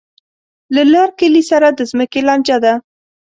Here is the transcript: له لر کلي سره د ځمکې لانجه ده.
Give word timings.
له 0.75 0.83
لر 0.93 1.09
کلي 1.19 1.43
سره 1.51 1.67
د 1.71 1.79
ځمکې 1.91 2.19
لانجه 2.27 2.57
ده. 2.65 2.73